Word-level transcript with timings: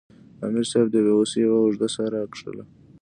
امیر 0.45 0.65
صېب 0.71 0.87
د 0.91 0.95
بې 1.05 1.13
وسۍ 1.17 1.39
یوه 1.45 1.57
اوږده 1.61 1.87
ساه 1.95 2.07
راښکله 2.13 2.63